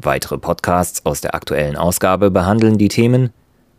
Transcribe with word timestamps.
Weitere 0.00 0.38
Podcasts 0.38 1.04
aus 1.04 1.20
der 1.20 1.34
aktuellen 1.34 1.76
Ausgabe 1.76 2.30
behandeln 2.30 2.78
die 2.78 2.88
Themen 2.88 3.30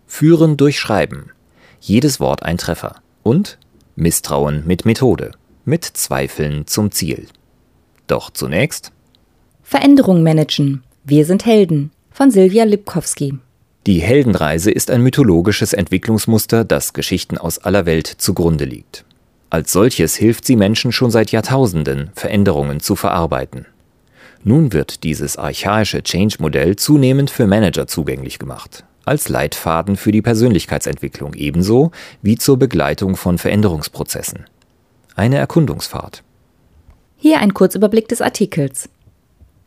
Führen 0.06 0.58
durch 0.58 0.80
Schreiben, 0.80 1.32
jedes 1.80 2.20
Wort 2.20 2.44
ein 2.44 2.58
Treffer 2.58 2.96
und 3.24 3.58
Misstrauen 3.96 4.64
mit 4.66 4.86
Methode, 4.86 5.32
mit 5.64 5.86
Zweifeln 5.86 6.68
zum 6.68 6.92
Ziel. 6.92 7.28
Doch 8.08 8.32
zunächst 8.32 8.92
Veränderung 9.64 10.24
managen. 10.24 10.84
Wir 11.06 11.26
sind 11.26 11.46
Helden 11.46 11.92
von 12.12 12.32
Silvia 12.32 12.66
Lipkowski. 12.66 13.38
Die 13.88 14.02
Heldenreise 14.02 14.72
ist 14.72 14.92
ein 14.92 15.02
mythologisches 15.02 15.72
Entwicklungsmuster, 15.72 16.66
das 16.66 16.92
Geschichten 16.94 17.38
aus 17.38 17.60
aller 17.60 17.86
Welt 17.86 18.08
zugrunde 18.08 18.66
liegt. 18.66 19.06
Als 19.50 19.72
solches 19.72 20.16
hilft 20.16 20.46
sie 20.46 20.58
Menschen 20.58 20.92
schon 20.92 21.12
seit 21.12 21.32
Jahrtausenden, 21.32 22.12
Veränderungen 22.14 22.82
zu 22.82 22.96
verarbeiten. 22.96 23.66
Nun 24.44 24.72
wird 24.72 25.04
dieses 25.04 25.38
archaische 25.38 26.02
Change-Modell 26.02 26.78
zunehmend 26.78 27.30
für 27.30 27.46
Manager 27.46 27.88
zugänglich 27.88 28.40
gemacht, 28.40 28.86
als 29.04 29.28
Leitfaden 29.28 29.98
für 29.98 30.12
die 30.12 30.22
Persönlichkeitsentwicklung 30.22 31.34
ebenso 31.34 31.92
wie 32.22 32.38
zur 32.38 32.58
Begleitung 32.58 33.18
von 33.18 33.38
Veränderungsprozessen. 33.38 34.46
Eine 35.16 35.38
Erkundungsfahrt. 35.38 36.24
Hier 37.18 37.40
ein 37.40 37.54
Kurzüberblick 37.54 38.08
des 38.08 38.22
Artikels. 38.22 38.90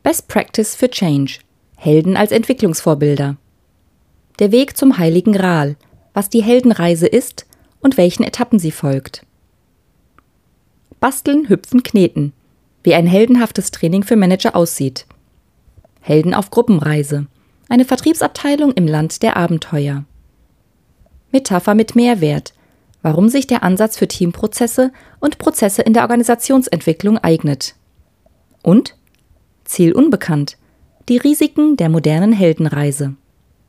Best 0.02 0.26
Practice 0.28 0.74
für 0.74 0.88
Change. 0.88 1.40
Helden 1.76 2.16
als 2.16 2.32
Entwicklungsvorbilder. 2.32 3.36
Der 4.38 4.52
Weg 4.52 4.78
zum 4.78 4.96
Heiligen 4.96 5.34
Gral. 5.34 5.76
Was 6.14 6.30
die 6.30 6.42
Heldenreise 6.42 7.06
ist 7.06 7.46
und 7.80 7.98
welchen 7.98 8.22
Etappen 8.22 8.58
sie 8.58 8.70
folgt. 8.70 9.26
Basteln, 10.98 11.48
hüpfen, 11.48 11.82
kneten 11.82 12.32
wie 12.82 12.94
ein 12.94 13.06
heldenhaftes 13.06 13.70
Training 13.70 14.02
für 14.02 14.16
Manager 14.16 14.56
aussieht. 14.56 15.06
Helden 16.00 16.34
auf 16.34 16.50
Gruppenreise. 16.50 17.26
Eine 17.68 17.84
Vertriebsabteilung 17.84 18.72
im 18.72 18.86
Land 18.86 19.22
der 19.22 19.36
Abenteuer. 19.36 20.04
Metapher 21.30 21.74
mit 21.74 21.94
Mehrwert. 21.94 22.52
Warum 23.02 23.28
sich 23.28 23.46
der 23.46 23.62
Ansatz 23.62 23.96
für 23.96 24.06
Teamprozesse 24.06 24.92
und 25.18 25.38
Prozesse 25.38 25.82
in 25.82 25.92
der 25.92 26.02
Organisationsentwicklung 26.02 27.18
eignet. 27.18 27.74
Und 28.62 28.96
Ziel 29.64 29.92
unbekannt. 29.92 30.56
Die 31.08 31.16
Risiken 31.16 31.76
der 31.76 31.88
modernen 31.88 32.32
Heldenreise. 32.32 33.14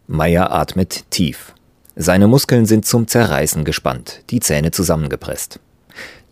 Meyer 0.08 0.52
atmet 0.52 1.09
tief. 1.09 1.53
Seine 1.95 2.28
Muskeln 2.28 2.66
sind 2.66 2.86
zum 2.86 3.08
Zerreißen 3.08 3.64
gespannt, 3.64 4.23
die 4.30 4.39
Zähne 4.39 4.72
zusammengepresst. 4.72 5.59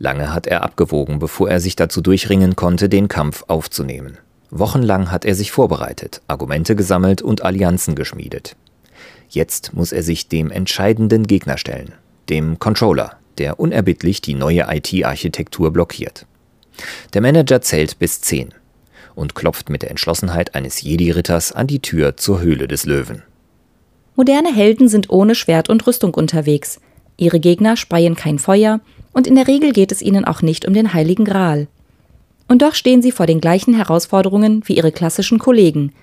Lange 0.02 0.33
hat 0.33 0.47
er 0.47 0.63
abgewogen, 0.63 1.19
bevor 1.19 1.47
er 1.47 1.59
sich 1.59 1.75
dazu 1.75 2.02
durchringen 2.02 2.55
konnte, 2.55 2.89
den 2.89 3.07
Kampf 3.07 3.44
aufzunehmen. 3.47 4.17
Wochenlang 4.49 5.11
hat 5.11 5.25
er 5.25 5.35
sich 5.35 5.52
vorbereitet, 5.52 6.23
Argumente 6.28 6.75
gesammelt 6.75 7.22
und 7.22 7.44
Allianzen 7.44 7.94
geschmiedet. 7.94 8.56
Jetzt 9.29 9.75
muss 9.75 9.91
er 9.91 10.01
sich 10.01 10.28
dem 10.28 10.50
entscheidenden 10.50 11.28
Gegner 11.28 11.59
stellen, 11.59 11.94
dem 12.29 12.57
Controller, 12.57 13.17
der 13.38 13.59
unerbittlich 13.59 14.22
die 14.22 14.34
neue 14.34 14.66
IT-Architektur 14.72 15.72
blockiert. 15.72 16.25
Der 17.13 17.22
Manager 17.22 17.61
zählt 17.61 18.00
bis 18.00 18.22
zehn 18.22 18.56
und 19.13 19.35
klopft 19.35 19.69
mit 19.69 19.84
der 19.84 19.91
Entschlossenheit 19.91 20.56
eines 20.56 20.81
Jedi-Ritters 20.81 21.51
an 21.51 21.67
die 21.67 21.79
Tür 21.79 22.17
zur 22.17 22.41
Höhle 22.41 22.67
des 22.67 22.88
Löwen. 22.88 23.22
Moderne 24.16 24.51
Helden 24.51 24.88
sind 24.88 25.11
ohne 25.11 25.35
Schwert 25.35 25.69
und 25.69 25.85
Rüstung 25.85 26.16
unterwegs. 26.16 26.81
Ihre 27.17 27.40
Gegner 27.40 27.78
speien 27.78 28.16
kein 28.16 28.40
Feuer, 28.40 28.79
und 29.13 29.27
in 29.27 29.35
der 29.35 29.47
Regel 29.47 29.72
geht 29.72 29.91
es 29.91 30.01
ihnen 30.01 30.25
auch 30.25 30.41
nicht 30.41 30.67
um 30.67 30.73
den 30.73 30.94
heiligen 30.94 31.25
Gral. 31.25 31.67
Und 32.47 32.61
doch 32.61 32.75
stehen 32.75 33.01
sie 33.01 33.11
vor 33.11 33.25
den 33.25 33.41
gleichen 33.41 33.73
Herausforderungen 33.73 34.61
wie 34.66 34.75
ihre 34.75 34.91
klassischen 34.91 35.39
Kollegen, 35.39 35.94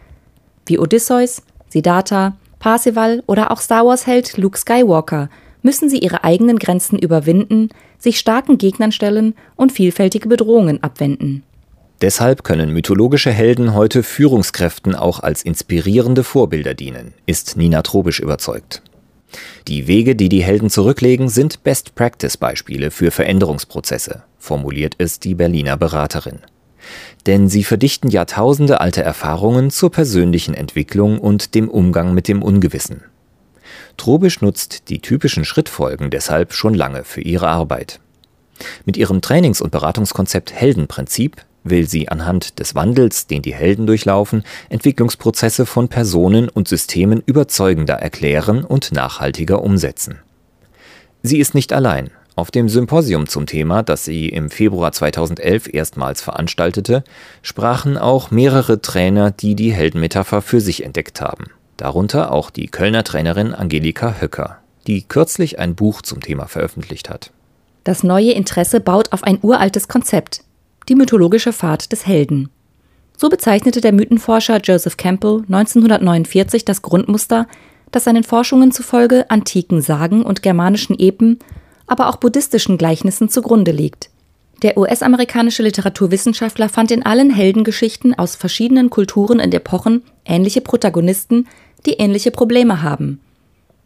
wie 0.66 0.78
Odysseus, 0.78 1.42
Siddhartha, 1.68 2.36
Parsival 2.58 3.22
oder 3.26 3.50
auch 3.50 3.60
Star 3.60 3.84
Wars-Held 3.86 4.36
Luke 4.36 4.58
Skywalker, 4.58 5.28
müssen 5.62 5.88
sie 5.88 5.98
ihre 5.98 6.24
eigenen 6.24 6.58
Grenzen 6.58 6.98
überwinden, 6.98 7.68
sich 7.98 8.18
starken 8.18 8.58
Gegnern 8.58 8.92
stellen 8.92 9.34
und 9.56 9.72
vielfältige 9.72 10.28
Bedrohungen 10.28 10.82
abwenden. 10.82 11.42
Deshalb 12.00 12.44
können 12.44 12.72
mythologische 12.72 13.32
Helden 13.32 13.74
heute 13.74 14.04
Führungskräften 14.04 14.94
auch 14.94 15.18
als 15.20 15.42
inspirierende 15.42 16.22
Vorbilder 16.22 16.74
dienen, 16.74 17.12
ist 17.26 17.56
Nina 17.56 17.82
Trobisch 17.82 18.20
überzeugt. 18.20 18.82
Die 19.66 19.86
Wege, 19.86 20.16
die 20.16 20.28
die 20.28 20.42
Helden 20.42 20.70
zurücklegen, 20.70 21.28
sind 21.28 21.62
Best-Practice-Beispiele 21.62 22.90
für 22.90 23.10
Veränderungsprozesse, 23.10 24.22
formuliert 24.38 24.94
es 24.98 25.20
die 25.20 25.34
Berliner 25.34 25.76
Beraterin. 25.76 26.38
Denn 27.26 27.48
sie 27.48 27.64
verdichten 27.64 28.08
Jahrtausende 28.08 28.80
alte 28.80 29.02
Erfahrungen 29.02 29.70
zur 29.70 29.90
persönlichen 29.90 30.54
Entwicklung 30.54 31.18
und 31.18 31.54
dem 31.54 31.68
Umgang 31.68 32.14
mit 32.14 32.28
dem 32.28 32.42
Ungewissen. 32.42 33.02
Trobisch 33.98 34.40
nutzt 34.40 34.88
die 34.88 35.00
typischen 35.00 35.44
Schrittfolgen 35.44 36.10
deshalb 36.10 36.52
schon 36.52 36.72
lange 36.72 37.04
für 37.04 37.20
ihre 37.20 37.48
Arbeit. 37.48 38.00
Mit 38.84 38.96
ihrem 38.96 39.20
Trainings- 39.20 39.60
und 39.60 39.70
Beratungskonzept 39.70 40.52
Heldenprinzip 40.52 41.44
will 41.64 41.88
sie 41.88 42.08
anhand 42.08 42.58
des 42.58 42.74
Wandels, 42.74 43.26
den 43.26 43.42
die 43.42 43.54
Helden 43.54 43.86
durchlaufen, 43.86 44.44
Entwicklungsprozesse 44.68 45.66
von 45.66 45.88
Personen 45.88 46.48
und 46.48 46.68
Systemen 46.68 47.22
überzeugender 47.24 47.94
erklären 47.94 48.64
und 48.64 48.92
nachhaltiger 48.92 49.62
umsetzen. 49.62 50.20
Sie 51.22 51.38
ist 51.38 51.54
nicht 51.54 51.72
allein. 51.72 52.10
Auf 52.36 52.52
dem 52.52 52.68
Symposium 52.68 53.26
zum 53.26 53.46
Thema, 53.46 53.82
das 53.82 54.04
sie 54.04 54.28
im 54.28 54.48
Februar 54.48 54.92
2011 54.92 55.74
erstmals 55.74 56.22
veranstaltete, 56.22 57.02
sprachen 57.42 57.98
auch 57.98 58.30
mehrere 58.30 58.80
Trainer, 58.80 59.32
die 59.32 59.56
die 59.56 59.72
Heldenmetapher 59.72 60.40
für 60.40 60.60
sich 60.60 60.84
entdeckt 60.84 61.20
haben. 61.20 61.46
Darunter 61.76 62.30
auch 62.30 62.50
die 62.50 62.68
Kölner 62.68 63.02
Trainerin 63.02 63.54
Angelika 63.54 64.20
Höcker, 64.20 64.58
die 64.86 65.02
kürzlich 65.02 65.58
ein 65.58 65.74
Buch 65.74 66.00
zum 66.02 66.20
Thema 66.20 66.46
veröffentlicht 66.46 67.10
hat. 67.10 67.32
Das 67.82 68.04
neue 68.04 68.32
Interesse 68.32 68.80
baut 68.80 69.12
auf 69.12 69.24
ein 69.24 69.38
uraltes 69.42 69.88
Konzept, 69.88 70.42
die 70.88 70.94
mythologische 70.94 71.52
Fahrt 71.52 71.92
des 71.92 72.06
Helden. 72.06 72.50
So 73.16 73.28
bezeichnete 73.28 73.80
der 73.80 73.92
Mythenforscher 73.92 74.60
Joseph 74.60 74.96
Campbell 74.96 75.42
1949 75.48 76.64
das 76.64 76.82
Grundmuster, 76.82 77.46
das 77.90 78.04
seinen 78.04 78.24
Forschungen 78.24 78.70
zufolge 78.70 79.30
antiken 79.30 79.80
Sagen 79.80 80.22
und 80.22 80.42
germanischen 80.42 80.98
Epen, 80.98 81.38
aber 81.86 82.08
auch 82.08 82.16
buddhistischen 82.16 82.78
Gleichnissen 82.78 83.28
zugrunde 83.28 83.72
liegt. 83.72 84.10
Der 84.62 84.76
US-amerikanische 84.76 85.62
Literaturwissenschaftler 85.62 86.68
fand 86.68 86.90
in 86.90 87.04
allen 87.04 87.30
Heldengeschichten 87.30 88.18
aus 88.18 88.34
verschiedenen 88.34 88.90
Kulturen 88.90 89.40
und 89.40 89.54
Epochen 89.54 90.02
ähnliche 90.24 90.60
Protagonisten, 90.60 91.46
die 91.86 91.94
ähnliche 91.94 92.30
Probleme 92.30 92.82
haben. 92.82 93.20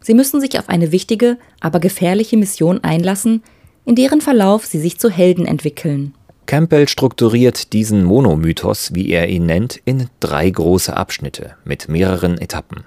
Sie 0.01 0.13
müssen 0.13 0.41
sich 0.41 0.59
auf 0.59 0.69
eine 0.69 0.91
wichtige, 0.91 1.37
aber 1.59 1.79
gefährliche 1.79 2.37
Mission 2.37 2.83
einlassen, 2.83 3.43
in 3.85 3.95
deren 3.95 4.19
Verlauf 4.19 4.65
sie 4.65 4.79
sich 4.79 4.99
zu 4.99 5.09
Helden 5.09 5.45
entwickeln. 5.45 6.13
Campbell 6.45 6.87
strukturiert 6.87 7.73
diesen 7.73 8.03
Monomythos, 8.03 8.93
wie 8.93 9.09
er 9.09 9.29
ihn 9.29 9.45
nennt, 9.45 9.79
in 9.85 10.09
drei 10.19 10.49
große 10.49 10.95
Abschnitte 10.95 11.55
mit 11.63 11.87
mehreren 11.87 12.37
Etappen. 12.37 12.85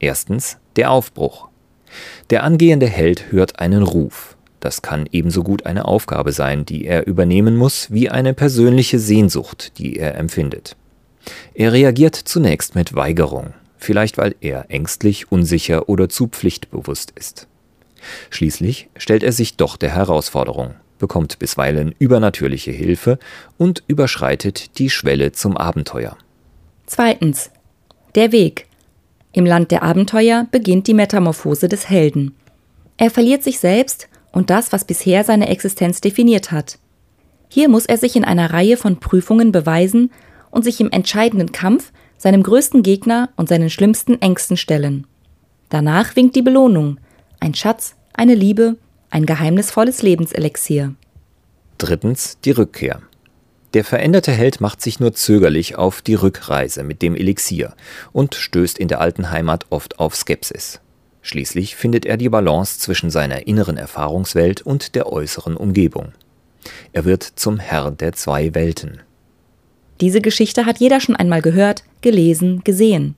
Erstens 0.00 0.58
der 0.76 0.90
Aufbruch. 0.90 1.48
Der 2.30 2.42
angehende 2.42 2.86
Held 2.86 3.30
hört 3.30 3.60
einen 3.60 3.82
Ruf. 3.82 4.36
Das 4.60 4.82
kann 4.82 5.06
ebenso 5.12 5.42
gut 5.42 5.66
eine 5.66 5.84
Aufgabe 5.84 6.32
sein, 6.32 6.64
die 6.64 6.86
er 6.86 7.06
übernehmen 7.06 7.56
muss, 7.56 7.90
wie 7.92 8.08
eine 8.08 8.32
persönliche 8.32 8.98
Sehnsucht, 8.98 9.78
die 9.78 9.98
er 9.98 10.16
empfindet. 10.16 10.76
Er 11.52 11.72
reagiert 11.72 12.16
zunächst 12.16 12.74
mit 12.74 12.94
Weigerung, 12.94 13.54
vielleicht 13.76 14.18
weil 14.18 14.34
er 14.40 14.70
ängstlich, 14.70 15.30
unsicher 15.30 15.88
oder 15.88 16.08
zu 16.08 16.28
pflichtbewusst 16.28 17.12
ist. 17.14 17.46
Schließlich 18.30 18.88
stellt 18.96 19.22
er 19.22 19.32
sich 19.32 19.56
doch 19.56 19.76
der 19.76 19.94
Herausforderung, 19.94 20.74
bekommt 21.04 21.38
bisweilen 21.38 21.94
übernatürliche 21.98 22.70
Hilfe 22.70 23.18
und 23.58 23.82
überschreitet 23.88 24.78
die 24.78 24.88
Schwelle 24.88 25.32
zum 25.32 25.54
Abenteuer. 25.58 26.16
Zweitens. 26.86 27.50
Der 28.14 28.32
Weg. 28.32 28.66
Im 29.32 29.44
Land 29.44 29.70
der 29.70 29.82
Abenteuer 29.82 30.46
beginnt 30.50 30.86
die 30.86 30.94
Metamorphose 30.94 31.68
des 31.68 31.90
Helden. 31.90 32.34
Er 32.96 33.10
verliert 33.10 33.42
sich 33.42 33.58
selbst 33.58 34.08
und 34.32 34.48
das, 34.48 34.72
was 34.72 34.86
bisher 34.86 35.24
seine 35.24 35.50
Existenz 35.50 36.00
definiert 36.00 36.52
hat. 36.52 36.78
Hier 37.50 37.68
muss 37.68 37.84
er 37.84 37.98
sich 37.98 38.16
in 38.16 38.24
einer 38.24 38.54
Reihe 38.54 38.78
von 38.78 38.98
Prüfungen 38.98 39.52
beweisen 39.52 40.10
und 40.50 40.64
sich 40.64 40.80
im 40.80 40.90
entscheidenden 40.90 41.52
Kampf 41.52 41.92
seinem 42.16 42.42
größten 42.42 42.82
Gegner 42.82 43.28
und 43.36 43.50
seinen 43.50 43.68
schlimmsten 43.68 44.22
Ängsten 44.22 44.56
stellen. 44.56 45.06
Danach 45.68 46.16
winkt 46.16 46.34
die 46.34 46.42
Belohnung, 46.42 46.98
ein 47.40 47.52
Schatz, 47.52 47.94
eine 48.14 48.34
Liebe, 48.34 48.78
ein 49.14 49.26
geheimnisvolles 49.26 50.02
Lebenselixier. 50.02 50.94
Drittens 51.78 52.36
die 52.44 52.50
Rückkehr. 52.50 53.00
Der 53.72 53.84
veränderte 53.84 54.32
Held 54.32 54.60
macht 54.60 54.82
sich 54.82 54.98
nur 54.98 55.14
zögerlich 55.14 55.76
auf 55.76 56.02
die 56.02 56.14
Rückreise 56.14 56.82
mit 56.82 57.00
dem 57.00 57.14
Elixier 57.14 57.74
und 58.12 58.34
stößt 58.34 58.76
in 58.76 58.88
der 58.88 59.00
alten 59.00 59.30
Heimat 59.30 59.66
oft 59.70 60.00
auf 60.00 60.16
Skepsis. 60.16 60.80
Schließlich 61.22 61.76
findet 61.76 62.06
er 62.06 62.16
die 62.16 62.28
Balance 62.28 62.80
zwischen 62.80 63.08
seiner 63.08 63.46
inneren 63.46 63.76
Erfahrungswelt 63.76 64.62
und 64.62 64.96
der 64.96 65.10
äußeren 65.10 65.56
Umgebung. 65.56 66.12
Er 66.92 67.04
wird 67.04 67.22
zum 67.22 67.60
Herr 67.60 67.92
der 67.92 68.14
zwei 68.14 68.52
Welten. 68.54 69.00
Diese 70.00 70.20
Geschichte 70.22 70.66
hat 70.66 70.78
jeder 70.78 71.00
schon 71.00 71.14
einmal 71.14 71.40
gehört, 71.40 71.84
gelesen, 72.00 72.62
gesehen. 72.64 73.14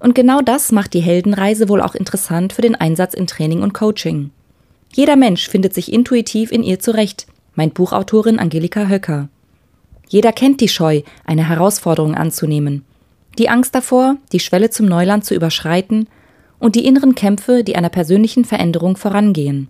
Und 0.00 0.16
genau 0.16 0.40
das 0.40 0.72
macht 0.72 0.94
die 0.94 1.00
Heldenreise 1.00 1.68
wohl 1.68 1.80
auch 1.80 1.94
interessant 1.94 2.52
für 2.52 2.62
den 2.62 2.74
Einsatz 2.74 3.14
in 3.14 3.28
Training 3.28 3.62
und 3.62 3.72
Coaching. 3.72 4.32
Jeder 4.94 5.16
Mensch 5.16 5.48
findet 5.48 5.74
sich 5.74 5.92
intuitiv 5.92 6.52
in 6.52 6.62
ihr 6.62 6.78
zurecht, 6.78 7.26
meint 7.54 7.74
Buchautorin 7.74 8.38
Angelika 8.38 8.88
Höcker. 8.88 9.28
Jeder 10.08 10.32
kennt 10.32 10.60
die 10.60 10.68
Scheu, 10.68 11.02
eine 11.24 11.48
Herausforderung 11.48 12.14
anzunehmen, 12.14 12.84
die 13.38 13.48
Angst 13.48 13.74
davor, 13.74 14.16
die 14.32 14.40
Schwelle 14.40 14.68
zum 14.68 14.86
Neuland 14.86 15.24
zu 15.24 15.34
überschreiten 15.34 16.08
und 16.58 16.76
die 16.76 16.84
inneren 16.84 17.14
Kämpfe, 17.14 17.64
die 17.64 17.76
einer 17.76 17.88
persönlichen 17.88 18.44
Veränderung 18.44 18.96
vorangehen. 18.96 19.68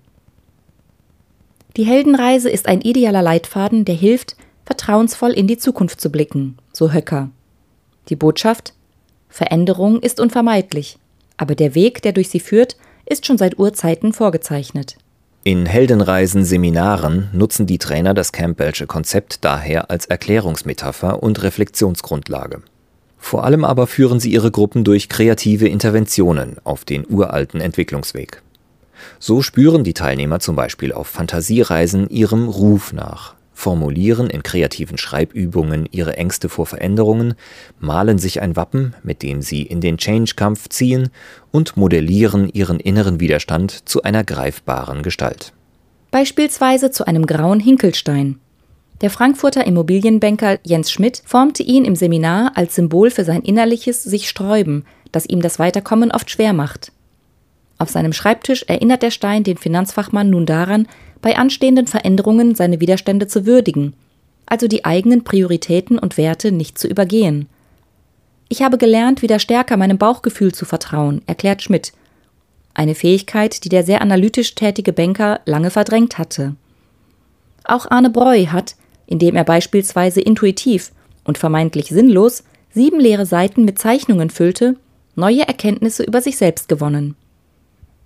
Die 1.77 1.85
Heldenreise 1.85 2.51
ist 2.51 2.67
ein 2.67 2.81
idealer 2.81 3.23
Leitfaden, 3.23 3.85
der 3.85 3.95
hilft, 3.95 4.37
vertrauensvoll 4.65 5.31
in 5.31 5.47
die 5.47 5.57
Zukunft 5.57 6.01
zu 6.01 6.11
blicken, 6.11 6.59
so 6.73 6.93
Höcker. 6.93 7.31
Die 8.09 8.17
Botschaft 8.17 8.75
Veränderung 9.29 10.01
ist 10.01 10.21
unvermeidlich, 10.21 10.99
aber 11.37 11.55
der 11.55 11.75
Weg, 11.75 12.03
der 12.03 12.13
durch 12.13 12.29
sie 12.29 12.41
führt, 12.41 12.77
ist 13.07 13.25
schon 13.25 13.39
seit 13.39 13.59
Urzeiten 13.59 14.13
vorgezeichnet. 14.13 14.97
In 15.45 15.67
Heldenreisen-Seminaren 15.67 17.29
nutzen 17.33 17.67
die 17.67 17.79
Trainer 17.79 18.15
das 18.15 18.31
Campbellsche 18.31 18.87
Konzept 18.87 19.45
daher 19.45 19.91
als 19.91 20.07
Erklärungsmetapher 20.07 21.21
und 21.21 21.43
Reflexionsgrundlage. 21.43 22.63
Vor 23.19 23.43
allem 23.43 23.65
aber 23.65 23.89
führen 23.89 24.21
sie 24.21 24.31
ihre 24.31 24.53
Gruppen 24.53 24.85
durch 24.85 25.09
kreative 25.09 25.67
Interventionen 25.67 26.59
auf 26.63 26.85
den 26.85 27.05
uralten 27.09 27.61
Entwicklungsweg. 27.61 28.41
So 29.19 29.43
spüren 29.43 29.83
die 29.83 29.95
Teilnehmer 29.95 30.39
zum 30.39 30.55
Beispiel 30.55 30.93
auf 30.93 31.09
Fantasiereisen 31.09 32.09
ihrem 32.09 32.49
Ruf 32.49 32.93
nach, 32.93 33.35
formulieren 33.63 34.29
in 34.29 34.43
kreativen 34.43 34.99
Schreibübungen 34.99 35.87
ihre 35.93 36.17
Ängste 36.17 36.49
vor 36.49 36.67
Veränderungen, 36.67 37.35
malen 37.79 38.19
sich 38.19 38.43
ein 38.43 38.57
Wappen, 38.57 38.95
mit 39.05 39.23
dem 39.23 39.41
sie 39.41 39.63
in 39.63 39.81
den 39.81 39.99
Change-Kampf 39.99 40.69
ziehen 40.69 41.11
und 41.53 41.77
modellieren 41.77 42.49
ihren 42.49 42.81
inneren 42.81 43.21
Widerstand 43.21 43.89
zu 43.89 44.03
einer 44.03 44.25
greifbaren 44.25 45.03
Gestalt. 45.03 45.53
Beispielsweise 46.11 46.91
zu 46.91 47.07
einem 47.07 47.25
grauen 47.25 47.61
Hinkelstein, 47.61 48.41
der 49.01 49.11
Frankfurter 49.11 49.67
Immobilienbanker 49.67 50.59
Jens 50.65 50.91
Schmidt 50.91 51.23
formte 51.25 51.63
ihn 51.63 51.85
im 51.85 51.97
Seminar 51.97 52.53
als 52.57 52.75
Symbol 52.77 53.11
für 53.11 53.25
sein 53.25 53.43
innerliches 53.43 54.03
sich 54.03 54.29
Sträuben, 54.29 54.85
das 55.11 55.27
ihm 55.27 55.41
das 55.41 55.59
Weiterkommen 55.59 56.13
oft 56.13 56.31
schwer 56.31 56.53
macht. 56.53 56.93
Auf 57.79 57.91
seinem 57.91 58.13
Schreibtisch 58.13 58.65
erinnert 58.69 59.03
der 59.03 59.11
Stein 59.11 59.43
den 59.43 59.57
Finanzfachmann 59.57 60.31
nun 60.31 60.47
daran, 60.47 60.87
bei 61.23 61.39
anstehenden 61.39 61.87
Veränderungen 61.87 62.55
seine 62.55 62.81
Widerstände 62.81 63.27
zu 63.27 63.47
würdigen, 63.47 63.95
also 64.45 64.69
die 64.69 64.85
eigenen 64.85 65.25
Prioritäten 65.25 65.99
und 65.99 66.19
Werte 66.19 66.53
nicht 66.53 66.79
zu 66.79 66.89
übergehen. 66.89 67.49
Ich 68.49 68.61
habe 68.61 68.77
gelernt, 68.77 69.23
wieder 69.23 69.39
stärker 69.39 69.79
meinem 69.79 69.97
Bauchgefühl 69.97 70.53
zu 70.53 70.67
vertrauen, 70.67 71.23
erklärt 71.27 71.63
Schmidt. 71.63 71.95
Eine 72.75 72.95
Fähigkeit, 72.95 73.65
die 73.65 73.71
der 73.71 73.85
sehr 73.85 74.03
analytisch 74.03 74.55
tätige 74.55 74.93
Banker 74.93 75.41
lange 75.47 75.71
verdrängt 75.71 76.19
hatte. 76.19 76.55
Auch 77.65 77.91
Arne 77.91 78.11
Breu 78.11 78.47
hat, 78.47 78.77
indem 79.07 79.37
er 79.37 79.45
beispielsweise 79.45 80.21
intuitiv 80.21 80.93
und 81.25 81.39
vermeintlich 81.39 81.87
sinnlos 81.87 82.45
sieben 82.75 83.01
leere 83.01 83.27
Seiten 83.27 83.65
mit 83.65 83.79
Zeichnungen 83.79 84.31
füllte, 84.31 84.77
neue 85.15 85.47
Erkenntnisse 85.47 86.03
über 86.03 86.21
sich 86.21 86.37
selbst 86.37 86.69
gewonnen. 86.69 87.15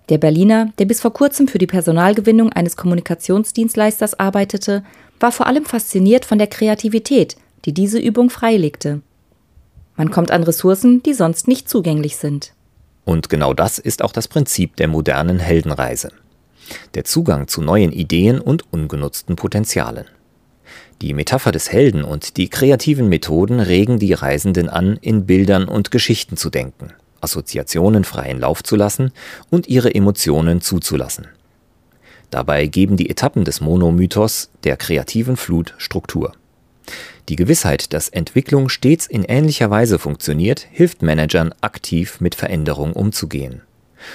Der 0.09 0.17
Berliner, 0.17 0.71
der 0.79 0.85
bis 0.85 1.01
vor 1.01 1.11
kurzem 1.11 1.47
für 1.47 1.57
die 1.57 1.67
Personalgewinnung 1.67 2.51
eines 2.53 2.77
Kommunikationsdienstleisters 2.77 4.19
arbeitete, 4.19 4.83
war 5.19 5.31
vor 5.31 5.47
allem 5.47 5.65
fasziniert 5.65 6.23
von 6.23 6.37
der 6.37 6.47
Kreativität, 6.47 7.35
die 7.65 7.73
diese 7.73 7.99
Übung 7.99 8.29
freilegte. 8.29 9.01
Man 9.97 10.11
kommt 10.11 10.31
an 10.31 10.43
Ressourcen, 10.43 11.03
die 11.03 11.13
sonst 11.13 11.47
nicht 11.47 11.67
zugänglich 11.67 12.17
sind. 12.17 12.53
Und 13.03 13.29
genau 13.29 13.53
das 13.53 13.79
ist 13.79 14.03
auch 14.03 14.11
das 14.11 14.27
Prinzip 14.27 14.75
der 14.75 14.87
modernen 14.87 15.39
Heldenreise. 15.39 16.11
Der 16.93 17.03
Zugang 17.03 17.47
zu 17.47 17.61
neuen 17.61 17.91
Ideen 17.91 18.39
und 18.39 18.71
ungenutzten 18.71 19.35
Potenzialen. 19.35 20.05
Die 21.01 21.13
Metapher 21.13 21.51
des 21.51 21.71
Helden 21.71 22.03
und 22.03 22.37
die 22.37 22.49
kreativen 22.49 23.07
Methoden 23.07 23.59
regen 23.59 23.99
die 23.99 24.13
Reisenden 24.13 24.67
an, 24.67 24.97
in 25.01 25.25
Bildern 25.25 25.67
und 25.67 25.91
Geschichten 25.91 26.37
zu 26.37 26.49
denken, 26.49 26.93
Assoziationen 27.21 28.03
freien 28.03 28.39
Lauf 28.39 28.63
zu 28.63 28.75
lassen 28.75 29.11
und 29.49 29.67
ihre 29.67 29.93
Emotionen 29.93 30.61
zuzulassen. 30.61 31.27
Dabei 32.29 32.67
geben 32.67 32.97
die 32.97 33.09
Etappen 33.09 33.45
des 33.45 33.61
Monomythos 33.61 34.49
der 34.63 34.77
kreativen 34.77 35.37
Flut 35.37 35.73
Struktur. 35.77 36.33
Die 37.29 37.35
Gewissheit, 37.35 37.93
dass 37.93 38.09
Entwicklung 38.09 38.69
stets 38.69 39.05
in 39.07 39.23
ähnlicher 39.23 39.69
Weise 39.69 39.99
funktioniert, 39.99 40.65
hilft 40.71 41.01
Managern 41.01 41.53
aktiv 41.61 42.21
mit 42.21 42.35
Veränderung 42.35 42.93
umzugehen. 42.93 43.61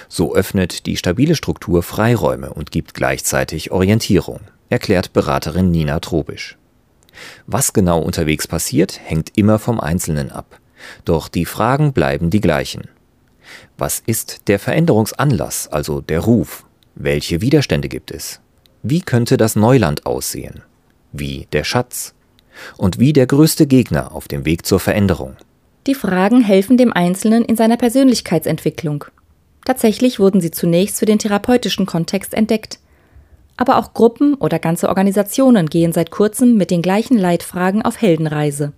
So 0.08 0.34
öffnet 0.34 0.86
die 0.86 0.96
stabile 0.96 1.34
Struktur 1.34 1.82
Freiräume 1.82 2.52
und 2.52 2.70
gibt 2.70 2.94
gleichzeitig 2.94 3.70
Orientierung, 3.70 4.40
erklärt 4.68 5.12
Beraterin 5.12 5.70
Nina 5.70 6.00
Trobisch. 6.00 6.56
Was 7.46 7.72
genau 7.72 8.00
unterwegs 8.00 8.46
passiert, 8.46 8.98
hängt 9.04 9.36
immer 9.36 9.58
vom 9.58 9.80
Einzelnen 9.80 10.30
ab. 10.30 10.58
Doch 11.04 11.28
die 11.28 11.44
Fragen 11.44 11.92
bleiben 11.92 12.30
die 12.30 12.40
gleichen. 12.40 12.88
Was 13.78 14.02
ist 14.04 14.48
der 14.48 14.58
Veränderungsanlass, 14.58 15.68
also 15.68 16.00
der 16.00 16.20
Ruf? 16.20 16.64
Welche 16.94 17.40
Widerstände 17.40 17.88
gibt 17.88 18.10
es? 18.10 18.40
Wie 18.82 19.00
könnte 19.00 19.36
das 19.36 19.56
Neuland 19.56 20.06
aussehen? 20.06 20.62
Wie 21.12 21.46
der 21.52 21.64
Schatz? 21.64 22.14
Und 22.76 22.98
wie 22.98 23.12
der 23.12 23.26
größte 23.26 23.66
Gegner 23.66 24.12
auf 24.12 24.28
dem 24.28 24.44
Weg 24.44 24.66
zur 24.66 24.80
Veränderung? 24.80 25.36
Die 25.86 25.94
Fragen 25.94 26.42
helfen 26.42 26.76
dem 26.76 26.92
Einzelnen 26.92 27.44
in 27.44 27.56
seiner 27.56 27.76
Persönlichkeitsentwicklung. 27.76 29.04
Tatsächlich 29.64 30.18
wurden 30.18 30.40
sie 30.40 30.50
zunächst 30.50 30.98
für 30.98 31.06
den 31.06 31.18
therapeutischen 31.18 31.86
Kontext 31.86 32.34
entdeckt. 32.34 32.78
Aber 33.56 33.78
auch 33.78 33.94
Gruppen 33.94 34.34
oder 34.34 34.58
ganze 34.58 34.88
Organisationen 34.88 35.68
gehen 35.68 35.92
seit 35.92 36.10
kurzem 36.10 36.56
mit 36.56 36.70
den 36.70 36.82
gleichen 36.82 37.18
Leitfragen 37.18 37.82
auf 37.82 38.00
Heldenreise. 38.00 38.72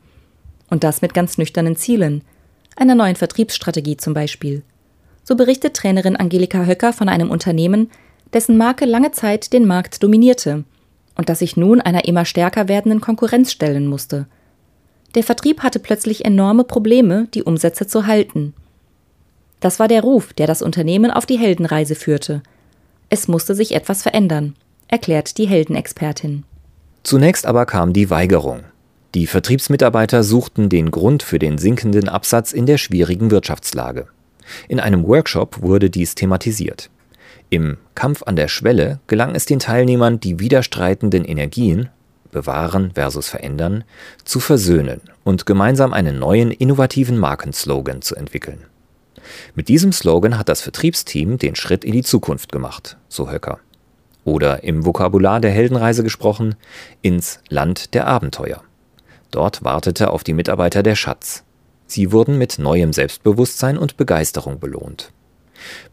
Und 0.68 0.84
das 0.84 1.02
mit 1.02 1.14
ganz 1.14 1.38
nüchternen 1.38 1.76
Zielen. 1.76 2.22
Einer 2.76 2.94
neuen 2.94 3.16
Vertriebsstrategie 3.16 3.96
zum 3.96 4.14
Beispiel. 4.14 4.62
So 5.22 5.36
berichtet 5.36 5.74
Trainerin 5.74 6.16
Angelika 6.16 6.64
Höcker 6.64 6.92
von 6.92 7.08
einem 7.08 7.30
Unternehmen, 7.30 7.90
dessen 8.32 8.56
Marke 8.56 8.84
lange 8.84 9.12
Zeit 9.12 9.52
den 9.52 9.66
Markt 9.66 10.02
dominierte 10.02 10.64
und 11.16 11.28
das 11.28 11.38
sich 11.38 11.56
nun 11.56 11.80
einer 11.80 12.06
immer 12.06 12.24
stärker 12.24 12.68
werdenden 12.68 13.00
Konkurrenz 13.00 13.52
stellen 13.52 13.86
musste. 13.86 14.26
Der 15.14 15.22
Vertrieb 15.22 15.62
hatte 15.62 15.78
plötzlich 15.78 16.24
enorme 16.24 16.64
Probleme, 16.64 17.28
die 17.34 17.44
Umsätze 17.44 17.86
zu 17.86 18.06
halten. 18.06 18.52
Das 19.60 19.78
war 19.78 19.86
der 19.86 20.02
Ruf, 20.02 20.32
der 20.32 20.46
das 20.46 20.60
Unternehmen 20.60 21.10
auf 21.10 21.24
die 21.24 21.38
Heldenreise 21.38 21.94
führte. 21.94 22.42
Es 23.10 23.28
musste 23.28 23.54
sich 23.54 23.74
etwas 23.74 24.02
verändern 24.02 24.56
erklärt 24.88 25.38
die 25.38 25.46
Heldenexpertin. 25.46 26.44
Zunächst 27.02 27.46
aber 27.46 27.66
kam 27.66 27.92
die 27.92 28.10
Weigerung. 28.10 28.60
Die 29.14 29.28
Vertriebsmitarbeiter 29.28 30.24
suchten 30.24 30.68
den 30.68 30.90
Grund 30.90 31.22
für 31.22 31.38
den 31.38 31.56
sinkenden 31.56 32.08
Absatz 32.08 32.52
in 32.52 32.66
der 32.66 32.78
schwierigen 32.78 33.30
Wirtschaftslage. 33.30 34.08
In 34.66 34.80
einem 34.80 35.06
Workshop 35.06 35.62
wurde 35.62 35.88
dies 35.88 36.16
thematisiert. 36.16 36.90
Im 37.48 37.76
Kampf 37.94 38.24
an 38.24 38.34
der 38.34 38.48
Schwelle 38.48 38.98
gelang 39.06 39.36
es 39.36 39.46
den 39.46 39.60
Teilnehmern, 39.60 40.18
die 40.18 40.40
widerstreitenden 40.40 41.24
Energien 41.24 41.90
bewahren 42.32 42.90
versus 42.94 43.28
verändern 43.28 43.84
zu 44.24 44.40
versöhnen 44.40 45.00
und 45.22 45.46
gemeinsam 45.46 45.92
einen 45.92 46.18
neuen 46.18 46.50
innovativen 46.50 47.16
Markenslogan 47.16 48.02
zu 48.02 48.16
entwickeln. 48.16 48.64
Mit 49.54 49.68
diesem 49.68 49.92
Slogan 49.92 50.36
hat 50.36 50.48
das 50.48 50.60
Vertriebsteam 50.60 51.38
den 51.38 51.54
Schritt 51.54 51.84
in 51.84 51.92
die 51.92 52.02
Zukunft 52.02 52.50
gemacht, 52.50 52.96
so 53.08 53.30
Höcker 53.30 53.60
oder 54.24 54.64
im 54.64 54.84
Vokabular 54.84 55.38
der 55.38 55.52
Heldenreise 55.52 56.02
gesprochen, 56.02 56.56
ins 57.02 57.40
Land 57.48 57.94
der 57.94 58.06
Abenteuer. 58.06 58.62
Dort 59.34 59.64
wartete 59.64 60.10
auf 60.10 60.22
die 60.22 60.32
Mitarbeiter 60.32 60.84
der 60.84 60.94
Schatz. 60.94 61.42
Sie 61.88 62.12
wurden 62.12 62.38
mit 62.38 62.60
neuem 62.60 62.92
Selbstbewusstsein 62.92 63.76
und 63.76 63.96
Begeisterung 63.96 64.60
belohnt. 64.60 65.10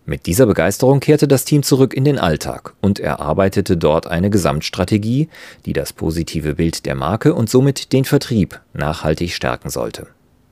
Mit 0.06 0.28
dieser 0.28 0.46
Begeisterung 0.46 1.00
kehrte 1.00 1.28
das 1.28 1.44
Team 1.44 1.64
zurück 1.64 1.96
in 1.96 2.06
den 2.06 2.20
Alltag 2.20 2.76
und 2.82 3.00
erarbeitete 3.00 3.78
dort 3.78 4.06
eine 4.06 4.30
Gesamtstrategie, 4.30 5.28
die 5.66 5.74
das 5.74 5.92
positive 5.92 6.54
Bild 6.54 6.86
der 6.86 6.94
Marke 6.94 7.34
und 7.34 7.50
somit 7.50 7.94
den 7.94 8.06
Vertrieb 8.06 8.62
nachhaltig 8.74 9.34
stärken 9.34 9.72
sollte. 9.72 10.06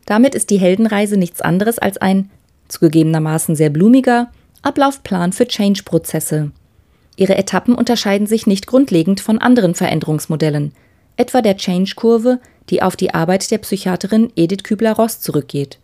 Damit 0.07 0.33
ist 0.33 0.49
die 0.49 0.59
Heldenreise 0.59 1.15
nichts 1.15 1.41
anderes 1.41 1.77
als 1.77 1.97
ein, 1.97 2.31
zugegebenermaßen 2.69 3.55
sehr 3.55 3.69
blumiger, 3.69 4.31
Ablaufplan 4.63 5.31
für 5.31 5.47
Change-Prozesse. 5.47 6.49
Ihre 7.17 7.37
Etappen 7.37 7.75
unterscheiden 7.75 8.25
sich 8.25 8.47
nicht 8.47 8.65
grundlegend 8.65 9.21
von 9.21 9.37
anderen 9.37 9.75
Veränderungsmodellen, 9.75 10.73
etwa 11.19 11.41
der 11.41 11.57
Change-Kurve, 11.57 12.39
die 12.69 12.81
auf 12.81 12.95
die 12.95 13.13
Arbeit 13.13 13.51
der 13.51 13.57
Psychiaterin 13.57 14.31
Edith 14.35 14.63
Kübler-Ross 14.63 15.19
zurückgeht. 15.19 15.77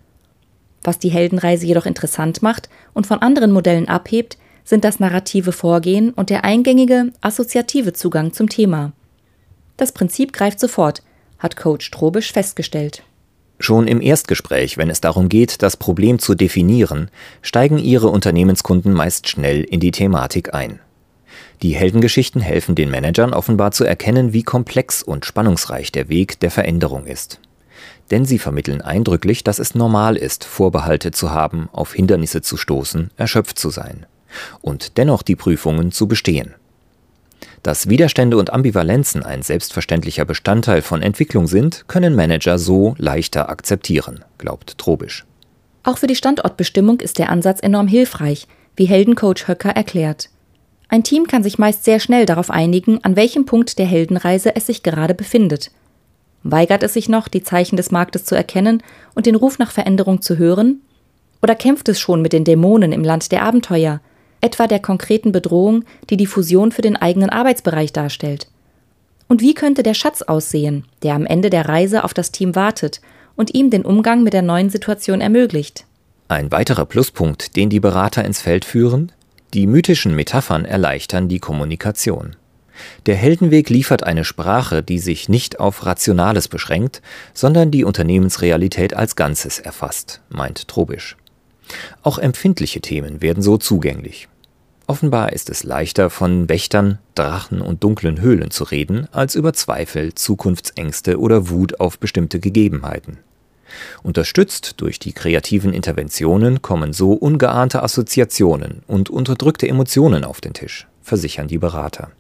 Was 0.82 0.98
die 0.98 1.10
Heldenreise 1.10 1.66
jedoch 1.66 1.86
interessant 1.86 2.42
macht 2.42 2.70
und 2.94 3.06
von 3.06 3.22
anderen 3.22 3.52
Modellen 3.52 3.90
abhebt, 3.90 4.38
sind 4.64 4.86
das 4.86 5.00
narrative 5.00 5.52
Vorgehen 5.52 6.12
und 6.12 6.30
der 6.30 6.46
eingängige, 6.46 7.12
assoziative 7.22 7.94
Zugang 7.94 8.34
zum 8.34 8.50
Thema. 8.50 8.94
Das 9.78 9.92
Prinzip 9.92 10.32
greift 10.32 10.60
sofort, 10.60 11.04
hat 11.38 11.58
Coach 11.58 11.92
Trobisch 11.92 12.32
festgestellt. 12.32 13.04
Schon 13.60 13.88
im 13.88 14.02
Erstgespräch, 14.02 14.78
wenn 14.78 14.90
es 14.90 15.02
darum 15.02 15.28
geht, 15.28 15.62
das 15.62 15.76
Problem 15.76 16.20
zu 16.20 16.34
definieren, 16.34 17.10
steigen 17.42 17.78
Ihre 17.78 18.08
Unternehmenskunden 18.08 18.94
meist 18.94 19.28
schnell 19.28 19.64
in 19.64 19.80
die 19.80 19.92
Thematik 19.92 20.54
ein. 20.54 20.80
Die 21.62 21.76
Heldengeschichten 21.76 22.42
helfen 22.42 22.76
den 22.76 22.90
Managern 22.92 23.34
offenbar 23.34 23.72
zu 23.72 23.84
erkennen, 23.84 24.34
wie 24.34 24.44
komplex 24.44 25.02
und 25.02 25.26
spannungsreich 25.26 25.92
der 25.92 26.10
Weg 26.10 26.40
der 26.40 26.52
Veränderung 26.52 27.06
ist. 27.06 27.40
Denn 28.12 28.26
sie 28.26 28.40
vermitteln 28.40 28.82
eindrücklich, 28.82 29.44
dass 29.44 29.60
es 29.60 29.74
normal 29.74 30.16
ist, 30.16 30.44
Vorbehalte 30.44 31.12
zu 31.12 31.32
haben, 31.32 31.70
auf 31.72 31.94
Hindernisse 31.94 32.42
zu 32.42 32.58
stoßen, 32.58 33.10
erschöpft 33.18 33.58
zu 33.58 33.70
sein 33.70 34.06
und 34.62 34.98
dennoch 34.98 35.22
die 35.22 35.36
Prüfungen 35.36 35.92
zu 35.92 36.08
bestehen. 36.08 36.54
Dass 37.64 37.90
Widerstände 37.90 38.38
und 38.38 38.54
Ambivalenzen 38.54 39.24
ein 39.24 39.42
selbstverständlicher 39.42 40.26
Bestandteil 40.26 40.82
von 40.82 41.02
Entwicklung 41.02 41.48
sind, 41.48 41.86
können 41.88 42.16
Manager 42.16 42.60
so 42.60 42.94
leichter 42.98 43.50
akzeptieren, 43.50 44.24
glaubt 44.38 44.78
Trobisch. 44.78 45.26
Auch 45.84 45.98
für 45.98 46.08
die 46.08 46.16
Standortbestimmung 46.16 47.00
ist 47.00 47.18
der 47.18 47.30
Ansatz 47.30 47.60
enorm 47.62 47.88
hilfreich, 47.88 48.48
wie 48.76 48.86
Heldencoach 48.86 49.48
Höcker 49.48 49.72
erklärt. 49.72 50.30
Ein 50.88 51.04
Team 51.04 51.28
kann 51.28 51.44
sich 51.44 51.58
meist 51.58 51.84
sehr 51.84 52.00
schnell 52.00 52.26
darauf 52.26 52.52
einigen, 52.52 53.04
an 53.04 53.16
welchem 53.16 53.46
Punkt 53.46 53.80
der 53.80 53.86
Heldenreise 53.86 54.56
es 54.56 54.68
sich 54.68 54.84
gerade 54.84 55.14
befindet. 55.14 55.72
Weigert 56.44 56.84
es 56.84 56.94
sich 56.94 57.10
noch, 57.10 57.28
die 57.28 57.42
Zeichen 57.42 57.76
des 57.76 57.90
Marktes 57.90 58.24
zu 58.24 58.36
erkennen 58.36 58.84
und 59.16 59.26
den 59.26 59.36
Ruf 59.36 59.58
nach 59.58 59.72
Veränderung 59.72 60.22
zu 60.22 60.38
hören? 60.38 60.82
Oder 61.42 61.56
kämpft 61.56 61.90
es 61.90 62.00
schon 62.00 62.22
mit 62.22 62.34
den 62.34 62.44
Dämonen 62.44 62.92
im 62.92 63.04
Land 63.04 63.32
der 63.32 63.44
Abenteuer, 63.44 64.00
etwa 64.42 64.68
der 64.68 64.80
konkreten 64.80 65.32
Bedrohung, 65.32 65.86
die 66.10 66.18
die 66.18 66.28
Fusion 66.28 66.72
für 66.72 66.84
den 66.84 66.96
eigenen 66.96 67.32
Arbeitsbereich 67.32 67.94
darstellt? 67.94 68.48
Und 69.28 69.42
wie 69.42 69.56
könnte 69.56 69.82
der 69.82 69.96
Schatz 69.96 70.22
aussehen, 70.22 70.86
der 71.02 71.16
am 71.16 71.26
Ende 71.26 71.50
der 71.50 71.68
Reise 71.68 72.04
auf 72.04 72.14
das 72.14 72.32
Team 72.32 72.56
wartet 72.56 73.02
und 73.36 73.56
ihm 73.56 73.72
den 73.72 73.84
Umgang 73.84 74.22
mit 74.22 74.34
der 74.34 74.44
neuen 74.44 74.70
Situation 74.70 75.22
ermöglicht? 75.22 75.86
Ein 76.28 76.52
weiterer 76.52 76.86
Pluspunkt, 76.86 77.56
den 77.56 77.70
die 77.70 77.80
Berater 77.80 78.24
ins 78.24 78.42
Feld 78.42 78.66
führen, 78.66 79.12
die 79.54 79.68
mythischen 79.68 80.16
Metaphern 80.16 80.66
erleichtern 80.66 81.30
die 81.30 81.40
Kommunikation. 81.40 82.36
Der 83.06 83.16
Heldenweg 83.16 83.70
liefert 83.70 84.04
eine 84.04 84.26
Sprache, 84.26 84.84
die 84.84 85.00
sich 85.00 85.30
nicht 85.30 85.60
auf 85.60 85.86
Rationales 85.86 86.48
beschränkt, 86.48 87.02
sondern 87.34 87.72
die 87.72 87.84
Unternehmensrealität 87.84 88.94
als 88.94 89.16
Ganzes 89.16 89.60
erfasst, 89.60 90.22
meint 90.30 90.68
Trobisch. 90.68 91.16
Auch 92.04 92.20
empfindliche 92.20 92.82
Themen 92.82 93.22
werden 93.22 93.42
so 93.42 93.58
zugänglich. 93.58 94.28
Offenbar 94.88 95.34
ist 95.34 95.50
es 95.50 95.64
leichter, 95.64 96.10
von 96.12 96.48
Wächtern, 96.48 97.00
Drachen 97.16 97.62
und 97.62 97.84
dunklen 97.84 98.22
Höhlen 98.22 98.52
zu 98.52 98.66
reden, 98.66 99.08
als 99.12 99.34
über 99.34 99.54
Zweifel, 99.54 100.14
Zukunftsängste 100.14 101.20
oder 101.20 101.50
Wut 101.50 101.80
auf 101.80 101.98
bestimmte 101.98 102.40
Gegebenheiten. 102.40 103.18
Unterstützt 104.04 104.76
durch 104.78 105.00
die 105.00 105.14
kreativen 105.14 105.74
Interventionen 105.74 106.62
kommen 106.62 106.94
so 106.94 107.14
ungeahnte 107.14 107.84
Assoziationen 107.84 108.84
und 108.88 109.10
unterdrückte 109.10 109.68
Emotionen 109.68 110.24
auf 110.24 110.42
den 110.42 110.54
Tisch, 110.54 110.88
versichern 111.02 111.48
die 111.48 111.58
Berater. 111.58 112.12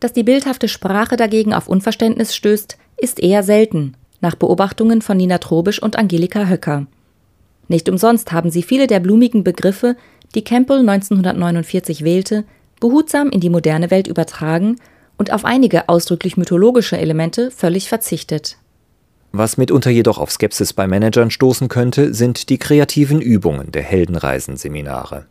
Dass 0.00 0.12
die 0.12 0.24
bildhafte 0.24 0.68
Sprache 0.68 1.16
dagegen 1.16 1.54
auf 1.54 1.68
Unverständnis 1.68 2.34
stößt, 2.34 2.76
ist 2.96 3.20
eher 3.20 3.42
selten, 3.42 3.94
nach 4.20 4.34
Beobachtungen 4.34 5.02
von 5.02 5.16
Nina 5.16 5.38
Trobisch 5.38 5.82
und 5.82 5.96
Angelika 5.96 6.46
Höcker. 6.48 6.86
Nicht 7.68 7.88
umsonst 7.88 8.32
haben 8.32 8.50
sie 8.50 8.62
viele 8.62 8.86
der 8.86 9.00
blumigen 9.00 9.44
Begriffe, 9.44 9.96
die 10.34 10.44
Campbell 10.44 10.80
1949 10.80 12.04
wählte, 12.04 12.44
behutsam 12.80 13.30
in 13.30 13.40
die 13.40 13.50
moderne 13.50 13.90
Welt 13.90 14.08
übertragen 14.08 14.76
und 15.18 15.32
auf 15.32 15.44
einige 15.44 15.88
ausdrücklich 15.88 16.36
mythologische 16.36 16.98
Elemente 16.98 17.50
völlig 17.50 17.88
verzichtet. 17.88 18.56
Was 19.34 19.56
mitunter 19.56 19.90
jedoch 19.90 20.18
auf 20.18 20.30
Skepsis 20.30 20.74
bei 20.74 20.86
Managern 20.86 21.30
stoßen 21.30 21.68
könnte, 21.68 22.12
sind 22.12 22.50
die 22.50 22.58
kreativen 22.58 23.22
Übungen 23.22 23.72
der 23.72 23.82
Heldenreisenseminare. 23.82 25.24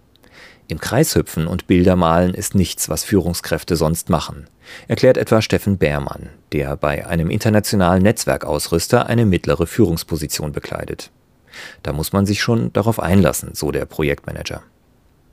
Im 0.68 0.80
Kreishüpfen 0.80 1.46
und 1.46 1.68
Bildermalen 1.68 2.34
ist 2.34 2.56
nichts, 2.56 2.90
was 2.90 3.04
Führungskräfte 3.04 3.76
sonst 3.76 4.10
machen, 4.10 4.48
erklärt 4.88 5.18
etwa 5.18 5.42
Steffen 5.42 5.78
Beermann, 5.78 6.30
der 6.52 6.78
bei 6.78 7.06
einem 7.06 7.30
internationalen 7.30 8.02
Netzwerkausrüster 8.02 9.06
eine 9.06 9.28
mittlere 9.28 9.68
Führungsposition 9.68 10.52
bekleidet. 10.52 11.12
Da 11.84 11.94
muss 11.94 12.12
man 12.12 12.26
sich 12.26 12.42
schon 12.42 12.74
darauf 12.74 13.00
einlassen, 13.00 13.52
so 13.54 13.72
der 13.72 13.86
Projektmanager. 13.86 14.64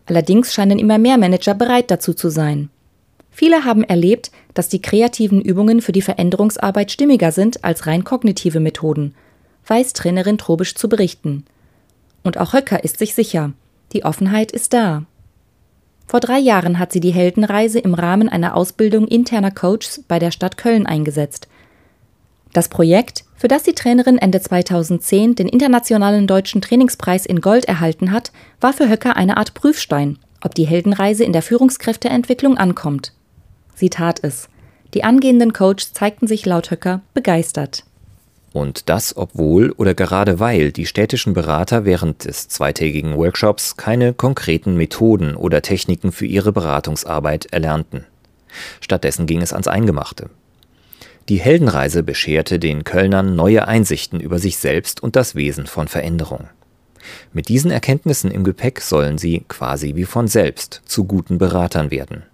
Allerdings 0.06 0.52
scheinen 0.52 0.78
immer 0.78 0.98
mehr 0.98 1.16
Manager 1.16 1.54
bereit 1.54 1.90
dazu 1.90 2.12
zu 2.12 2.28
sein. 2.28 2.68
Viele 3.30 3.64
haben 3.64 3.84
erlebt, 3.84 4.30
dass 4.54 4.68
die 4.68 4.82
kreativen 4.82 5.40
Übungen 5.40 5.80
für 5.80 5.92
die 5.92 6.02
Veränderungsarbeit 6.02 6.90
stimmiger 6.90 7.30
sind 7.30 7.64
als 7.64 7.86
rein 7.86 8.04
kognitive 8.04 8.60
Methoden, 8.60 9.14
weiß 9.66 9.92
Trainerin 9.92 10.38
Trobisch 10.38 10.74
zu 10.74 10.88
berichten. 10.88 11.44
Und 12.24 12.38
auch 12.38 12.52
Höcker 12.52 12.82
ist 12.82 12.98
sich 12.98 13.14
sicher, 13.14 13.52
die 13.92 14.04
Offenheit 14.04 14.52
ist 14.52 14.72
da. 14.72 15.04
Vor 16.06 16.20
drei 16.20 16.38
Jahren 16.38 16.78
hat 16.78 16.90
sie 16.90 17.00
die 17.00 17.12
Heldenreise 17.12 17.78
im 17.78 17.94
Rahmen 17.94 18.28
einer 18.28 18.56
Ausbildung 18.56 19.06
interner 19.06 19.50
Coaches 19.50 20.02
bei 20.08 20.18
der 20.18 20.30
Stadt 20.30 20.56
Köln 20.56 20.86
eingesetzt. 20.86 21.48
Das 22.54 22.68
Projekt, 22.68 23.24
für 23.36 23.46
das 23.46 23.62
die 23.62 23.74
Trainerin 23.74 24.16
Ende 24.16 24.40
2010 24.40 25.34
den 25.34 25.48
Internationalen 25.48 26.26
Deutschen 26.26 26.62
Trainingspreis 26.62 27.26
in 27.26 27.42
Gold 27.42 27.66
erhalten 27.66 28.10
hat, 28.10 28.32
war 28.60 28.72
für 28.72 28.88
Höcker 28.88 29.16
eine 29.16 29.36
Art 29.36 29.52
Prüfstein, 29.52 30.18
ob 30.42 30.54
die 30.54 30.66
Heldenreise 30.66 31.24
in 31.24 31.34
der 31.34 31.42
Führungskräfteentwicklung 31.42 32.56
ankommt. 32.56 33.12
Sie 33.78 33.90
tat 33.90 34.18
es. 34.24 34.48
Die 34.92 35.04
angehenden 35.04 35.52
Coaches 35.52 35.92
zeigten 35.92 36.26
sich 36.26 36.44
laut 36.44 36.72
Höcker 36.72 37.00
begeistert. 37.14 37.84
Und 38.52 38.88
das, 38.88 39.16
obwohl 39.16 39.70
oder 39.70 39.94
gerade 39.94 40.40
weil 40.40 40.72
die 40.72 40.86
städtischen 40.86 41.32
Berater 41.32 41.84
während 41.84 42.24
des 42.24 42.48
zweitägigen 42.48 43.16
Workshops 43.16 43.76
keine 43.76 44.14
konkreten 44.14 44.76
Methoden 44.76 45.36
oder 45.36 45.62
Techniken 45.62 46.10
für 46.10 46.26
ihre 46.26 46.50
Beratungsarbeit 46.50 47.46
erlernten. 47.52 48.04
Stattdessen 48.80 49.26
ging 49.26 49.42
es 49.42 49.52
ans 49.52 49.68
Eingemachte. 49.68 50.28
Die 51.28 51.38
Heldenreise 51.38 52.02
bescherte 52.02 52.58
den 52.58 52.82
Kölnern 52.82 53.36
neue 53.36 53.68
Einsichten 53.68 54.18
über 54.18 54.40
sich 54.40 54.56
selbst 54.56 55.00
und 55.02 55.14
das 55.14 55.36
Wesen 55.36 55.66
von 55.66 55.86
Veränderung. 55.86 56.48
Mit 57.32 57.48
diesen 57.48 57.70
Erkenntnissen 57.70 58.32
im 58.32 58.42
Gepäck 58.42 58.80
sollen 58.80 59.18
sie 59.18 59.44
quasi 59.46 59.94
wie 59.94 60.04
von 60.04 60.26
selbst 60.26 60.82
zu 60.84 61.04
guten 61.04 61.38
Beratern 61.38 61.92
werden. 61.92 62.24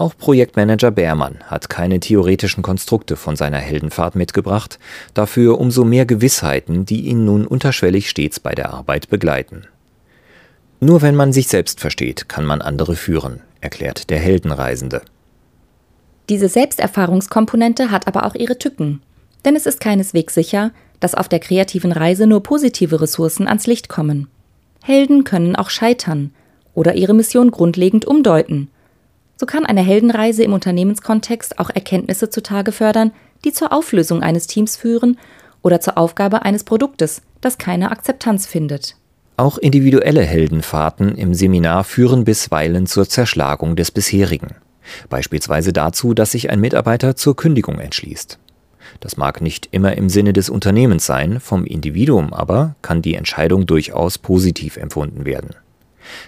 Auch 0.00 0.16
Projektmanager 0.16 0.90
Beermann 0.90 1.40
hat 1.44 1.68
keine 1.68 2.00
theoretischen 2.00 2.62
Konstrukte 2.62 3.16
von 3.16 3.36
seiner 3.36 3.58
Heldenfahrt 3.58 4.16
mitgebracht, 4.16 4.78
dafür 5.12 5.60
umso 5.60 5.84
mehr 5.84 6.06
Gewissheiten, 6.06 6.86
die 6.86 7.02
ihn 7.02 7.26
nun 7.26 7.46
unterschwellig 7.46 8.08
stets 8.08 8.40
bei 8.40 8.54
der 8.54 8.72
Arbeit 8.72 9.10
begleiten. 9.10 9.64
Nur 10.80 11.02
wenn 11.02 11.14
man 11.14 11.34
sich 11.34 11.48
selbst 11.48 11.80
versteht, 11.80 12.30
kann 12.30 12.46
man 12.46 12.62
andere 12.62 12.96
führen, 12.96 13.40
erklärt 13.60 14.08
der 14.08 14.18
Heldenreisende. 14.18 15.02
Diese 16.30 16.48
Selbsterfahrungskomponente 16.48 17.90
hat 17.90 18.06
aber 18.06 18.24
auch 18.24 18.34
ihre 18.34 18.56
Tücken. 18.56 19.02
Denn 19.44 19.54
es 19.54 19.66
ist 19.66 19.82
keineswegs 19.82 20.32
sicher, 20.32 20.70
dass 21.00 21.14
auf 21.14 21.28
der 21.28 21.40
kreativen 21.40 21.92
Reise 21.92 22.26
nur 22.26 22.42
positive 22.42 23.02
Ressourcen 23.02 23.46
ans 23.46 23.66
Licht 23.66 23.90
kommen. 23.90 24.28
Helden 24.82 25.24
können 25.24 25.56
auch 25.56 25.68
scheitern 25.68 26.32
oder 26.72 26.94
ihre 26.94 27.12
Mission 27.12 27.50
grundlegend 27.50 28.06
umdeuten 28.06 28.70
so 29.40 29.46
kann 29.46 29.64
eine 29.64 29.80
Heldenreise 29.80 30.42
im 30.42 30.52
Unternehmenskontext 30.52 31.58
auch 31.58 31.70
Erkenntnisse 31.70 32.28
zutage 32.28 32.72
fördern, 32.72 33.10
die 33.42 33.54
zur 33.54 33.72
Auflösung 33.72 34.22
eines 34.22 34.46
Teams 34.46 34.76
führen 34.76 35.18
oder 35.62 35.80
zur 35.80 35.96
Aufgabe 35.96 36.42
eines 36.42 36.62
Produktes, 36.62 37.22
das 37.40 37.56
keine 37.56 37.90
Akzeptanz 37.90 38.44
findet. 38.44 38.96
Auch 39.38 39.56
individuelle 39.56 40.20
Heldenfahrten 40.20 41.16
im 41.16 41.32
Seminar 41.32 41.84
führen 41.84 42.26
bisweilen 42.26 42.86
zur 42.86 43.08
Zerschlagung 43.08 43.76
des 43.76 43.90
bisherigen. 43.90 44.56
Beispielsweise 45.08 45.72
dazu, 45.72 46.12
dass 46.12 46.32
sich 46.32 46.50
ein 46.50 46.60
Mitarbeiter 46.60 47.16
zur 47.16 47.34
Kündigung 47.34 47.78
entschließt. 47.78 48.38
Das 49.00 49.16
mag 49.16 49.40
nicht 49.40 49.70
immer 49.70 49.96
im 49.96 50.10
Sinne 50.10 50.34
des 50.34 50.50
Unternehmens 50.50 51.06
sein, 51.06 51.40
vom 51.40 51.64
Individuum 51.64 52.34
aber 52.34 52.74
kann 52.82 53.00
die 53.00 53.14
Entscheidung 53.14 53.64
durchaus 53.64 54.18
positiv 54.18 54.76
empfunden 54.76 55.24
werden. 55.24 55.54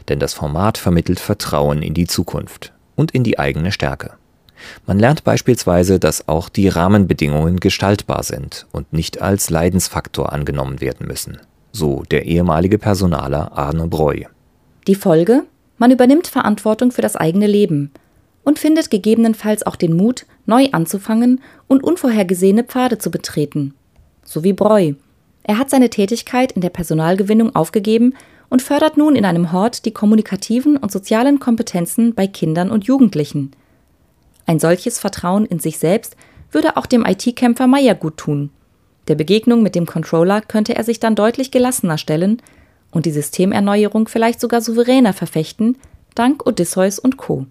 Denn 0.08 0.18
das 0.18 0.32
Format 0.32 0.78
vermittelt 0.78 1.20
Vertrauen 1.20 1.82
in 1.82 1.92
die 1.92 2.06
Zukunft 2.06 2.72
und 3.02 3.10
in 3.10 3.24
die 3.24 3.36
eigene 3.40 3.72
Stärke. 3.72 4.12
Man 4.86 5.00
lernt 5.00 5.24
beispielsweise, 5.24 5.98
dass 5.98 6.28
auch 6.28 6.48
die 6.48 6.68
Rahmenbedingungen 6.68 7.58
gestaltbar 7.58 8.22
sind 8.22 8.66
und 8.70 8.92
nicht 8.92 9.20
als 9.20 9.50
Leidensfaktor 9.50 10.32
angenommen 10.32 10.80
werden 10.80 11.08
müssen. 11.08 11.38
So 11.72 12.04
der 12.12 12.26
ehemalige 12.26 12.78
Personaler 12.78 13.58
Arne 13.58 13.88
Breu. 13.88 14.22
Die 14.86 14.94
Folge? 14.94 15.42
Man 15.78 15.90
übernimmt 15.90 16.28
Verantwortung 16.28 16.92
für 16.92 17.02
das 17.02 17.16
eigene 17.16 17.48
Leben 17.48 17.90
und 18.44 18.60
findet 18.60 18.88
gegebenenfalls 18.88 19.66
auch 19.66 19.74
den 19.74 19.96
Mut, 19.96 20.26
neu 20.46 20.68
anzufangen 20.70 21.40
und 21.66 21.82
unvorhergesehene 21.82 22.62
Pfade 22.62 22.98
zu 22.98 23.10
betreten. 23.10 23.74
So 24.22 24.44
wie 24.44 24.52
Breu. 24.52 24.92
Er 25.42 25.58
hat 25.58 25.70
seine 25.70 25.90
Tätigkeit 25.90 26.52
in 26.52 26.60
der 26.60 26.70
Personalgewinnung 26.70 27.52
aufgegeben 27.56 28.14
und 28.52 28.60
fördert 28.60 28.98
nun 28.98 29.16
in 29.16 29.24
einem 29.24 29.50
Hort 29.50 29.86
die 29.86 29.92
kommunikativen 29.92 30.76
und 30.76 30.92
sozialen 30.92 31.40
Kompetenzen 31.40 32.14
bei 32.14 32.26
Kindern 32.26 32.70
und 32.70 32.84
Jugendlichen. 32.84 33.52
Ein 34.44 34.60
solches 34.60 34.98
Vertrauen 34.98 35.46
in 35.46 35.58
sich 35.58 35.78
selbst 35.78 36.16
würde 36.50 36.76
auch 36.76 36.84
dem 36.84 37.06
IT-Kämpfer 37.06 37.66
Meier 37.66 37.94
gut 37.94 38.18
tun. 38.18 38.50
Der 39.08 39.14
Begegnung 39.14 39.62
mit 39.62 39.74
dem 39.74 39.86
Controller 39.86 40.42
könnte 40.42 40.76
er 40.76 40.84
sich 40.84 41.00
dann 41.00 41.14
deutlich 41.14 41.50
gelassener 41.50 41.96
stellen 41.96 42.42
und 42.90 43.06
die 43.06 43.10
Systemerneuerung 43.10 44.06
vielleicht 44.06 44.38
sogar 44.38 44.60
souveräner 44.60 45.14
verfechten, 45.14 45.78
dank 46.14 46.46
Odysseus 46.46 46.98
und 46.98 47.16
Co. 47.16 47.46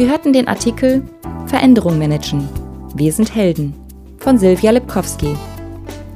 Sie 0.00 0.08
hörten 0.08 0.32
den 0.32 0.48
Artikel 0.48 1.02
Veränderung 1.44 1.98
managen. 1.98 2.48
Wir 2.94 3.12
sind 3.12 3.34
Helden 3.34 3.74
von 4.16 4.38
Silvia 4.38 4.70
Lipkowski. 4.70 5.36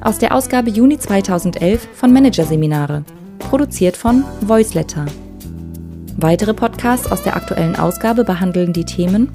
Aus 0.01 0.17
der 0.17 0.33
Ausgabe 0.33 0.71
Juni 0.71 0.97
2011 0.97 1.87
von 1.93 2.11
Managerseminare, 2.11 3.05
produziert 3.37 3.95
von 3.95 4.23
Voiceletter. 4.41 5.05
Weitere 6.17 6.55
Podcasts 6.55 7.11
aus 7.11 7.21
der 7.21 7.35
aktuellen 7.35 7.75
Ausgabe 7.75 8.23
behandeln 8.23 8.73
die 8.73 8.85
Themen 8.85 9.29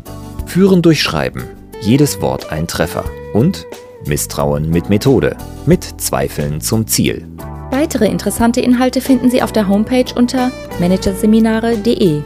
Führen 0.47 0.83
durch 0.83 1.01
Schreiben, 1.01 1.45
jedes 1.81 2.21
Wort 2.21 2.51
ein 2.51 2.67
Treffer 2.67 3.05
und 3.35 3.69
Misstrauen 4.05 4.69
mit 4.69 4.91
Methode, 4.91 5.37
mit 5.65 5.85
Zweifeln 6.01 6.61
zum 6.61 6.89
Ziel. 6.89 7.25
Weitere 7.71 8.09
interessante 8.09 8.61
Inhalte 8.61 9.01
finden 9.01 9.31
Sie 9.31 9.45
auf 9.45 9.53
der 9.53 9.69
Homepage 9.69 10.13
unter 10.17 10.51
managerseminare.de 10.81 12.23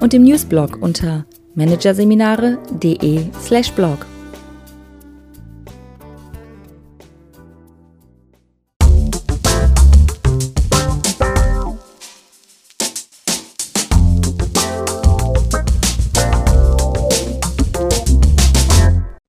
und 0.00 0.12
im 0.12 0.22
Newsblog 0.22 0.78
unter 0.80 1.24
managerseminare.de/blog. 1.58 4.06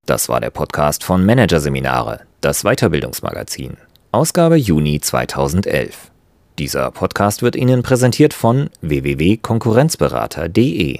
Das 0.05 0.29
war 0.29 0.39
der 0.39 0.51
Podcast 0.51 1.03
von 1.03 1.25
Managerseminare, 1.25 2.21
das 2.41 2.61
Weiterbildungsmagazin. 2.63 3.77
Ausgabe 4.11 4.55
Juni 4.55 5.01
2011. 5.01 6.11
Dieser 6.59 6.91
Podcast 6.91 7.41
wird 7.41 7.55
Ihnen 7.55 7.81
präsentiert 7.83 8.35
von 8.35 8.69
www.konkurrenzberater.de. 8.81 10.99